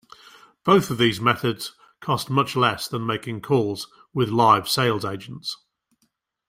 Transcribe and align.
Both 0.63 0.89
of 0.89 0.97
these 0.97 1.21
methods 1.21 1.73
cost 1.99 2.27
much 2.31 2.55
less 2.55 2.87
than 2.87 3.05
making 3.05 3.41
calls 3.41 3.87
with 4.15 4.29
live 4.29 4.67
sales 4.67 5.05
agents. 5.05 5.57